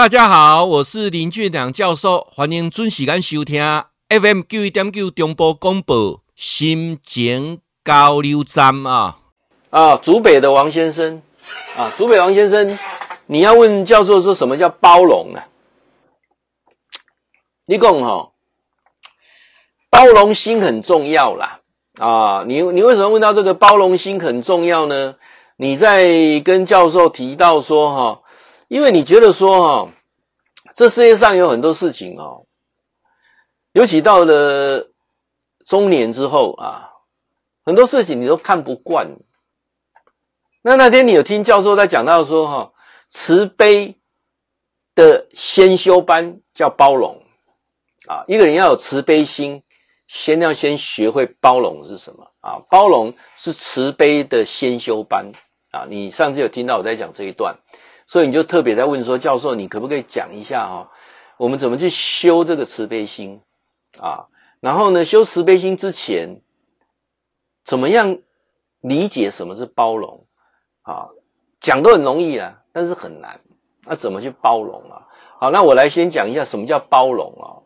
[0.00, 3.62] 大家好，我是林俊良教授，欢迎准时间收听
[4.08, 9.18] FM 九一点九中波广播心情交流站啊
[9.68, 11.20] 啊，竹北的王先生
[11.76, 12.78] 啊，竹北王先生，
[13.26, 15.42] 你要问教授说什么叫包容呢？
[17.66, 18.30] 你讲哈，
[19.90, 21.60] 包容心很重要啦
[21.98, 25.16] 啊，你你为什么问到这个包容心很重要呢？
[25.58, 28.20] 你在跟教授提到说哈。
[28.70, 29.92] 因为你觉得说哈，
[30.76, 32.46] 这世界上有很多事情哦，
[33.72, 34.92] 尤其到了
[35.66, 36.88] 中年之后啊，
[37.64, 39.08] 很多事情你都看不惯。
[40.62, 42.72] 那那天你有听教授在讲到说哈，
[43.08, 43.96] 慈悲
[44.94, 47.20] 的先修班叫包容
[48.06, 49.64] 啊，一个人要有慈悲心，
[50.06, 52.62] 先要先学会包容是什么啊？
[52.70, 55.32] 包容是慈悲的先修班
[55.72, 55.86] 啊。
[55.88, 57.58] 你上次有听到我在讲这一段。
[58.10, 60.90] 所以你就特别在问说，教授，你可不可以讲一下哈，
[61.36, 63.40] 我们怎么去修这个慈悲心
[64.00, 64.26] 啊？
[64.58, 66.42] 然后呢，修慈悲心之前，
[67.64, 68.18] 怎么样
[68.80, 70.26] 理解什么是包容
[70.82, 71.10] 啊？
[71.60, 73.40] 讲都很容易啊，但是很难。
[73.84, 75.06] 那怎么去包容啊？
[75.38, 77.62] 好，那我来先讲一下什么叫包容啊。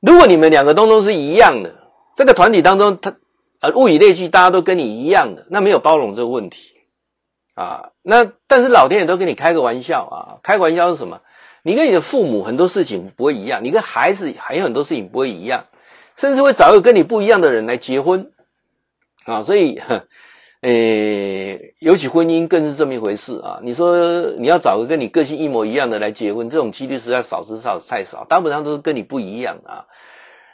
[0.00, 1.72] 如果你们两个东东是一样的，
[2.16, 3.16] 这个团体当中，他
[3.60, 6.73] 呃物以类聚，大家都跟你一样的，那没有包容这个问题。
[7.54, 10.16] 啊，那但是老天爷都跟你开个玩笑啊！
[10.42, 11.20] 开个玩笑是什么？
[11.62, 15.66] 你跟你的父母很多事情不会一样，你跟孩子还有很多事情不会一样，
[16.16, 18.32] 甚至会找一个跟你不一样的人来结婚
[19.24, 19.42] 啊！
[19.42, 19.80] 所以，
[20.60, 20.70] 呃，
[21.78, 23.60] 尤其婚姻更是这么一回事啊！
[23.62, 29.86] 你说你要找个跟你个性一模一样的来结婚，这种几率实在少之少太少，大部分上都是跟你不一样啊。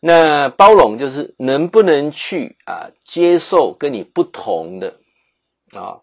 [0.00, 4.94] 那包容就是能不能去啊接受跟你不同的
[5.72, 6.00] 啊。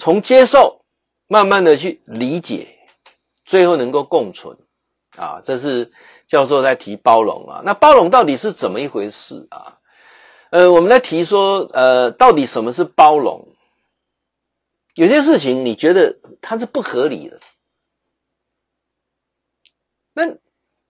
[0.00, 0.82] 从接受，
[1.26, 2.66] 慢慢的去理解，
[3.44, 4.56] 最后能够共存，
[5.14, 5.92] 啊，这是
[6.26, 7.60] 教授在提包容啊。
[7.66, 9.78] 那包容到底是怎么一回事啊？
[10.48, 13.46] 呃，我们来提说，呃，到底什么是包容？
[14.94, 17.38] 有些事情你觉得它是不合理的，
[20.14, 20.26] 那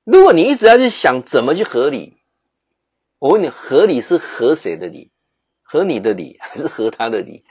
[0.04, 2.16] 如果你一直要去想怎么去合理，
[3.18, 5.10] 我问你，合理是合谁的理？
[5.62, 7.44] 合你的理，还是合他的理？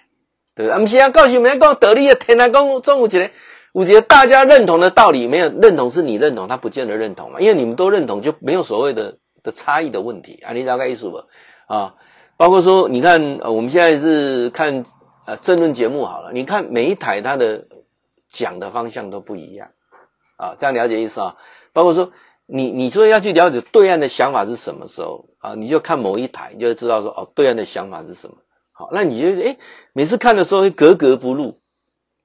[0.60, 3.32] 对，不是啊，告诉你们讲得力的天啊，讲中午起来，
[3.72, 10.52] 我觉得大家认同的道理没有认同，是你认同，他不见得认同嘛，因为你们都认同，就没有所谓的的差异的问题啊。
[10.52, 11.24] 你大概意思吧？
[11.68, 11.96] 啊，
[12.36, 14.84] 包括说，你看，呃，我们现在是看
[15.26, 17.66] 呃政论节目好了，你看每一台它的
[18.30, 19.70] 讲的方向都不一样
[20.36, 21.38] 啊，这样了解意思啊？
[21.72, 22.12] 包括说，
[22.48, 25.56] 你你说要去了解对岸的想法是什么时候啊？
[25.56, 28.36] 你就看某一台，你就知道说，哦，对岸的想法是什么。
[28.80, 29.58] 好，那你觉得，诶，
[29.92, 31.60] 每次看的时候会格格不入，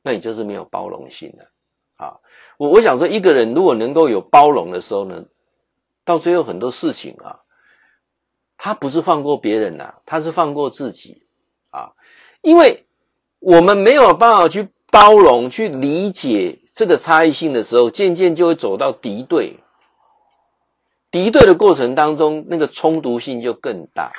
[0.04, 1.50] 那你就是没有包容心的。
[1.96, 2.20] 啊，
[2.58, 5.24] 我我想说，一个人如果能够有包容的时候呢，
[6.04, 7.40] 到最后很多事情啊，
[8.56, 11.26] 他不是放过别人呐、啊，他是放过自己
[11.72, 11.90] 啊，
[12.40, 12.86] 因为
[13.40, 19.58] 我们没有办法去包容、去理解这个差异性的时候，渐渐就会走到敌对，
[21.10, 24.12] 敌对的过程当中，那个冲突性就更大。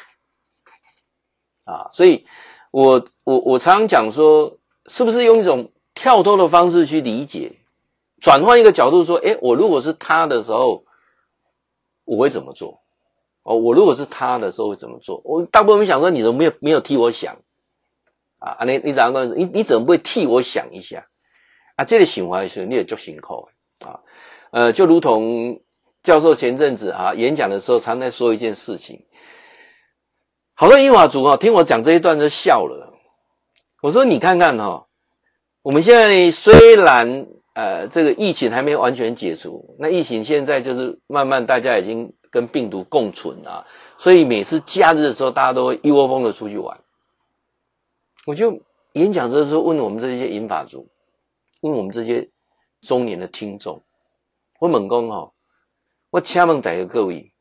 [1.66, 2.26] 啊，所以
[2.72, 7.54] 我，我我常常讲说，是不是用一种跳脱的方式去理解，
[8.22, 10.86] 转换一个角度说，诶，我如果是他的时候，
[12.06, 12.82] 我会怎么做？
[13.44, 15.22] 哦，我如果是他的时候会怎么做？
[15.26, 17.38] 我大部分想说，你怎么没有没有替我想？
[18.40, 19.38] 啊，你你怎样讲？
[19.38, 21.08] 你你怎么不会替我想一下？
[21.76, 23.50] 啊，这个想法的时候，你也做辛苦
[23.80, 24.02] 啊。
[24.52, 25.62] 呃，就如同
[26.04, 29.06] 教授前阵子啊演讲的时候，常在说一件事情。
[30.58, 32.94] 好多银发族哈，听我讲这一段就笑了。
[33.82, 34.88] 我说你看看哈，
[35.62, 43.68] 我们现在虽然呃这个疫情还没完全解除，那疫情现在就是慢慢大家已经跟病毒共存了，
[43.98, 46.80] 所以每次假日的时候，大家都会一窝蜂的出去玩。
[48.26, 48.62] 我就
[48.94, 50.90] 演讲的时候问我们这些银发族，
[51.60, 52.30] 问我们这些
[52.82, 53.84] 中年的听众，
[54.62, 55.34] 我猛讲哈，
[56.12, 57.34] 我请问大家各位，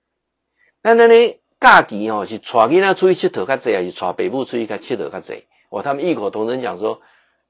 [0.83, 1.41] 那那呢？
[1.65, 5.47] 假期哦，是带囡仔出去佚佗较济，还是带爸母出去较佚佗较济？
[5.71, 7.01] 哦，他们异口同声讲说，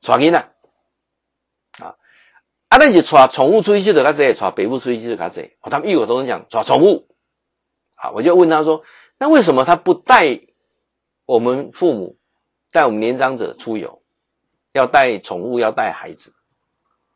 [0.01, 0.39] 带囡仔
[1.81, 1.97] 啊，
[2.69, 5.57] 啊，那是带宠物出去佚佗较济，带爸母出去佚佗较济？
[5.63, 7.09] 哦，他们异口同声讲带宠物。
[7.97, 8.85] 好，我就问他说，
[9.19, 10.39] 那为什么他不带
[11.27, 12.17] 我们父母、
[12.71, 14.01] 带我们年长者出游，
[14.71, 16.33] 要带宠物，要带孩子？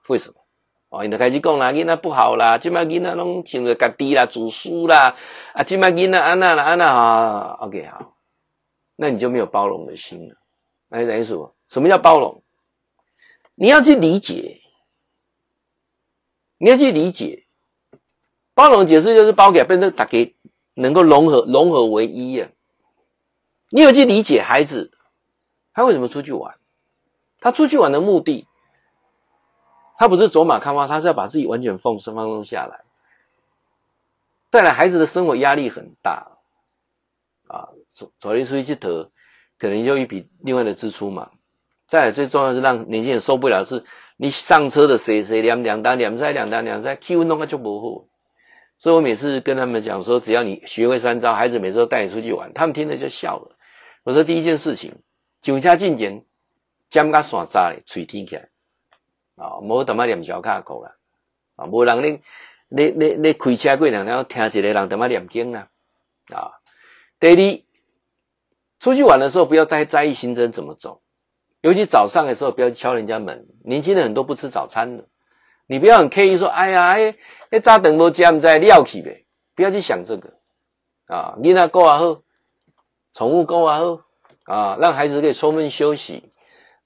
[0.09, 0.41] 为什么？
[0.91, 5.15] 哦，你就开始讲啦，囡仔不好啦，现在囡仔拢想着家己啦，煮书啦，
[5.53, 8.17] 啊，现在囡仔安那啦，安那好，OK 好，
[8.97, 10.37] 那你就没有包容的心了。
[10.89, 11.55] 来，等于什么？
[11.69, 12.43] 什么叫包容？
[13.55, 14.63] 你要去理解，
[16.57, 17.45] 你要去理解。
[18.55, 20.35] 包容解释就是包给变成大家
[20.75, 22.49] 能够融合融合为一啊。
[23.69, 24.91] 你有去理解孩子，
[25.75, 26.59] 他为什么出去玩？
[27.39, 28.48] 他出去玩的目的，
[29.99, 32.85] 他不是走马看花，他是要把自己完全放松放松下来。
[34.51, 36.39] 再来，孩子的生活压力很大
[37.49, 39.11] 啊，走走一出去去得，
[39.59, 41.33] 可能就一笔另外的支出嘛。
[41.87, 43.85] 再来，最重要是让年轻人受不了是，
[44.17, 48.07] 你上车的谁谁两两单两塞两单两塞，气温弄个就不好。
[48.79, 53.57] 所以我每次跟他们讲说，只要你学会三招，孩子每次都带你出去玩，他们听了就笑了。
[54.05, 54.95] 我说第一件事情，
[55.43, 56.25] 酒家进前，
[56.89, 58.49] 将个耍渣的嘴听起来
[59.39, 60.93] 啊，莫他念小卡口啊，
[61.57, 62.21] 啊，无人你
[62.69, 65.69] 你你你开车过两天，听一个人他妈念经啦，
[66.33, 66.53] 啊。
[67.21, 67.63] 第二，
[68.79, 71.01] 出去玩的时候不要太在意行程怎么走，
[71.63, 73.49] 尤其早上的时候不要敲人家门。
[73.65, 75.05] 年轻人很多不吃早餐的。
[75.67, 77.15] 你不要很刻意说，哎呀，哎，
[77.51, 79.27] 那早顿无吃，不知料去呗。
[79.55, 80.35] 不要去想这个
[81.07, 82.23] 啊，囡仔顾也好，
[83.13, 84.01] 宠物顾也好
[84.45, 86.31] 啊，让孩子可以充分休息，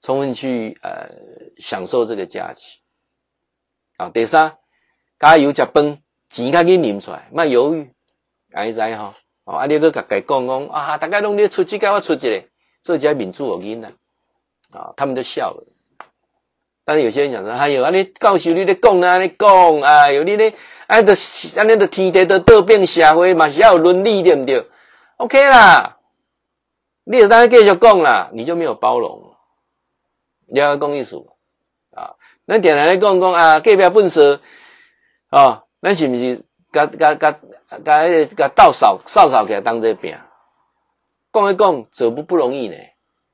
[0.01, 1.07] 充分去呃
[1.63, 2.81] 享受这个假期
[3.95, 4.09] 啊。
[4.09, 4.57] 第三，
[5.17, 5.97] 加油吃饭，
[6.29, 7.89] 钱赶紧领出来，莫犹豫，
[8.51, 9.13] 安知哈？
[9.45, 12.43] 啊，你搁甲家讲讲啊，大家拢咧出钱，该我出一个，
[12.81, 13.87] 这才民主的囡仔
[14.71, 15.63] 啊，他们都笑了。
[16.85, 20.53] 但是有些人讲说，哎呦，啊你教授你咧讲啊，你讲，哎呦，你咧，
[20.87, 21.13] 哎，的，
[21.55, 24.67] 安尼的天地都倒变社会嘛，是要有伦理对不对
[25.17, 25.97] ？OK 啦，
[27.05, 29.35] 你就当继续讲啦，你就没有包容，
[30.47, 31.25] 你要讲意思
[31.95, 32.15] 啊？
[32.45, 34.39] 咱点来来讲讲啊，隔壁笨蛇
[35.29, 40.19] 啊，咱是不是甲甲甲甲迄个甲倒扫扫扫起来当这边？
[41.31, 42.75] 讲一讲，这不不容易呢，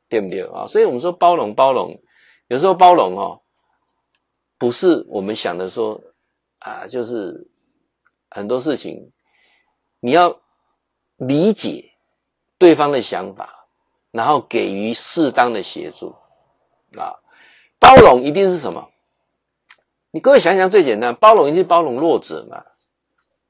[0.08, 0.68] 对不对啊？
[0.68, 2.00] 所以我们说包容包容。
[2.48, 3.42] 有时候包容哦，
[4.58, 6.02] 不是我们想的说
[6.60, 7.48] 啊，就是
[8.30, 9.12] 很多事情
[10.00, 10.40] 你要
[11.18, 11.92] 理解
[12.58, 13.68] 对方的想法，
[14.12, 16.16] 然后给予适当的协助
[16.98, 17.14] 啊。
[17.80, 18.90] 包容一定是什么？
[20.12, 22.64] 你各位想想最简单，包容一定是包容弱者嘛，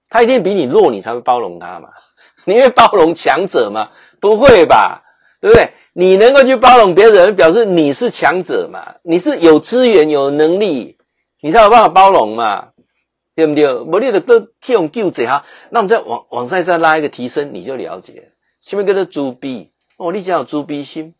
[0.09, 1.89] 他一定比你弱，你才会包容他嘛。
[2.45, 3.89] 你会包容强者吗？
[4.19, 5.03] 不会吧，
[5.41, 5.71] 对不对？
[5.93, 8.95] 你能够去包容别人，表示你是强者嘛？
[9.03, 10.97] 你是有资源、有能力，
[11.41, 12.69] 你才有办法包容嘛？
[13.35, 13.73] 对不对？
[13.73, 18.31] 我你的都替我救者哈，那我们再往往上再拉一个提升，你就了解。
[18.61, 19.71] 什么叫做猪逼？
[19.97, 21.13] 哦，你只要有猪逼心，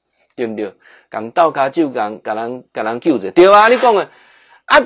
[0.47, 0.74] 对不对？
[1.12, 4.09] 讲倒卡就讲，给人给人救者，对啊，你讲了
[4.65, 4.80] 啊，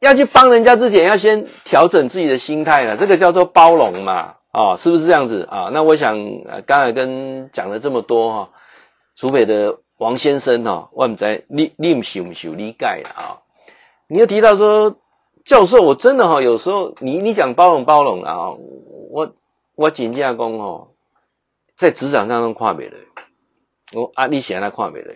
[0.00, 4.34] 要去帮人家之前，要先调整自己的心态了，这个叫做包容嘛？
[4.50, 5.68] 啊、是不是这样子啊？
[5.72, 6.16] 那我想，
[6.46, 8.50] 呃，刚才跟讲了这么多哈。
[9.16, 13.38] 竹北的王先生哈，我们在你你是不是有理解啊？
[14.06, 14.96] 你又提到说，
[15.44, 18.50] 教授，我真的哈，有时候你你讲包容包容啊，
[19.10, 19.32] 我
[19.74, 20.88] 我真正讲哦，
[21.76, 22.90] 在职场上都跨不了，
[23.94, 25.14] 我啊，你显然看不了。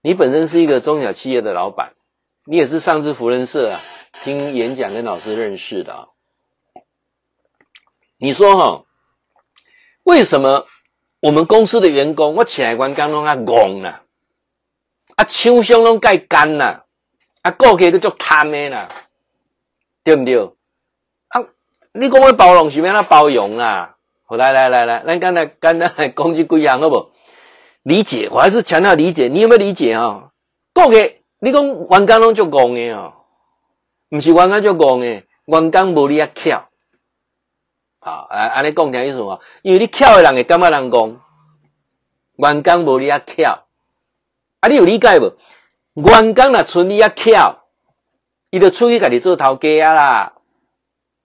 [0.00, 1.92] 你本身是一个中小企业的老板，
[2.46, 3.80] 你也是上次福人社啊
[4.24, 6.08] 听演讲跟老师认识的啊。
[8.16, 8.84] 你说哈，
[10.04, 10.66] 为什么？
[11.20, 14.02] 我们公司的员工，我起来关刚拢啊戆啦，
[15.14, 16.84] 啊厂商拢盖干啦，
[17.42, 18.88] 啊个个都足贪的啦，
[20.02, 20.36] 对不对？
[21.28, 21.46] 啊，
[21.92, 23.96] 你讲我包容是免那包容啦？
[24.24, 27.11] 好，来来来来，咱刚才刚才讲这几样好不？
[27.82, 29.28] 理解，我还是强调理解。
[29.28, 30.32] 你有没有理解哈？
[30.72, 30.96] 顾客，
[31.40, 33.12] 你讲员工拢足戆的哦，
[34.08, 36.68] 不是员工足戆的，员工无你啊巧。
[37.98, 39.38] 啊，安安尼讲听意思嘛？
[39.62, 41.20] 因为你巧的人会感觉人讲，
[42.36, 43.66] 员工无你遐巧，
[44.60, 45.36] 啊，你有理解无？
[45.94, 47.64] 员工若剩你遐巧，
[48.50, 50.32] 伊就出去家己做头家啊啦，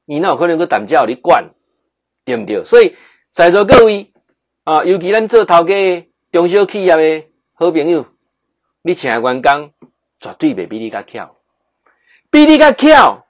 [0.06, 1.50] 伊哪有可能搁担家互你管，
[2.26, 2.64] 对不对？
[2.66, 2.96] 所以
[3.32, 4.12] 在座各位
[4.64, 8.06] 啊，尤其咱做头家中小企业的好朋友，
[8.82, 9.72] 你请员工
[10.20, 11.36] 绝对袂比你较巧，
[12.30, 13.24] 比你较巧。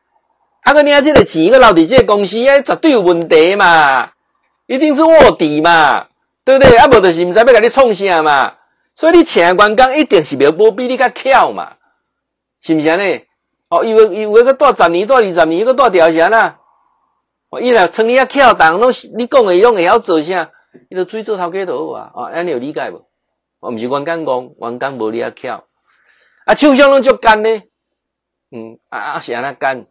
[0.63, 4.11] 啊，个你啊，这个钱个留伫这个公司，哎，绝对有问题嘛，
[4.65, 6.07] 一定是卧底嘛，
[6.43, 6.75] 对不对？
[6.75, 8.55] 啊，无就是毋知要甲你创啥嘛，
[8.93, 11.77] 所以你请员工一定是袂无比你较巧嘛，
[12.61, 13.23] 是毋是安尼？
[13.69, 16.57] 哦，伊有伊有个带十年、带二十年，伊个带调啥啦？
[17.49, 20.49] 哦，伊若趁你遐巧，当拢你讲的伊拢会晓做啥？
[20.89, 22.11] 伊就出去做头家都好啊。
[22.13, 23.05] 哦，安尼有理解无？
[23.59, 25.63] 哦，毋是员工讲，员工无你遐巧，
[26.45, 27.49] 啊，厂商拢足干呢，
[28.51, 29.85] 嗯，啊啊是安那干。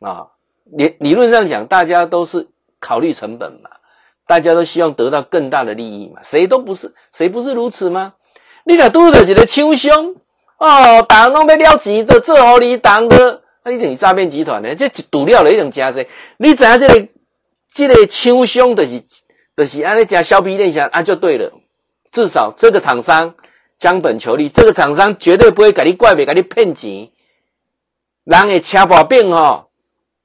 [0.00, 0.28] 啊，
[0.64, 2.48] 理理论上讲，大家都是
[2.80, 3.70] 考虑成本嘛，
[4.26, 8.14] 大家都希望得到更大的利益嘛，谁都不是，谁不是如此吗？
[8.64, 10.14] 你若拄着一个厂商
[10.58, 14.74] 哦，党拢要了钱的，做好你党的，那一定是诈骗集团呢？
[14.74, 16.08] 这赌料了一种加税。
[16.36, 17.08] 你知影这个
[17.72, 19.02] 这个厂商就是
[19.58, 21.52] 就是安尼加削皮练下啊，就对了。
[22.12, 23.34] 至少这个厂商
[23.76, 27.10] 将本求利，这个厂商绝对不会给你怪美，给你骗钱。
[28.22, 29.66] 人的车把变哈，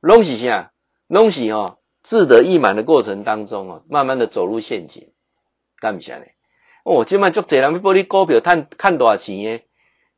[0.02, 0.72] 拢是啥？
[1.08, 5.10] 拢是哦，志得意满的过程当中哦，慢慢的走入陷阱。
[5.80, 6.36] 干不下来
[6.84, 9.63] 哦，今晚就这人要帮你股票看看多少钱耶？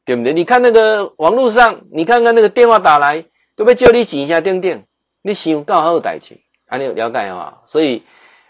[0.03, 0.33] 对不对？
[0.33, 3.23] 你看那个网络上，你看看那个电话打来，
[3.55, 4.83] 都被叫你钱一下钉钉，
[5.21, 7.61] 你想刚好代志，啊，你了解哈？
[7.65, 8.03] 所以，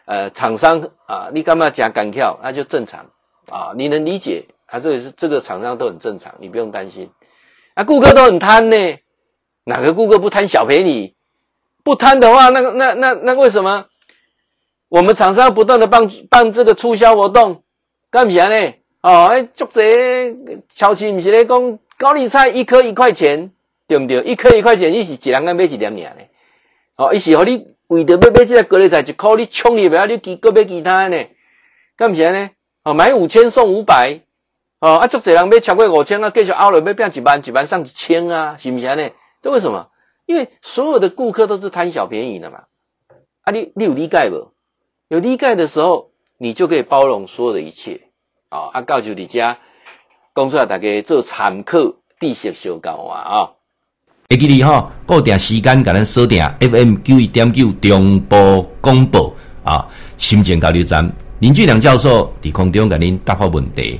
[0.05, 3.05] 呃，厂商啊，你干嘛讲敢跳，那就正常
[3.49, 7.09] 啊，你能理解，还是是这个厂商都很正常，你不用担心。
[7.73, 8.77] 啊，顾客都很贪呢，
[9.65, 11.15] 哪个顾客不贪小便宜？
[11.83, 13.85] 不贪的话，那个那那那为什么
[14.89, 17.63] 我们厂商不断的办办这个促销活动，
[18.09, 18.73] 干啥呢？
[19.01, 19.81] 哦，哎，作者
[20.69, 23.51] 超市不是咧讲高丽菜一颗一块钱，
[23.87, 24.21] 对不对？
[24.23, 26.23] 一颗一块钱，一是几人个买一点点呢。
[26.95, 31.27] 哦，一是和你为着要买这个高丽菜一块，你冲入来，你其个买其他呢？
[31.95, 32.49] 干啥呢？
[32.83, 34.21] 哦，买五千送五百，
[34.79, 39.09] 哦，啊，作者人买超过五千啊，继续凹了要变一万，一万上一千啊，是不是呢？
[39.41, 39.89] 这为什么？
[40.25, 42.63] 因为所有的顾客都是贪小便宜的嘛。
[43.43, 44.51] 啊，你你有理解不？
[45.07, 48.01] 有理解的时候，你就可以包容所有的一切。
[48.49, 49.57] 哦，啊，告诉你家，
[50.33, 51.77] 讲出来大家做参考，
[52.19, 53.51] 知识小教啊啊！
[54.27, 59.31] 会记你吼，固定时间甲咱锁定 FM 九一点九中波广播
[59.63, 59.85] 啊，
[60.17, 63.99] 心情交流站林俊良教授伫空中甲恁答复问题。